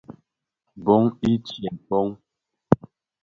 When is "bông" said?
0.83-1.07, 1.87-2.11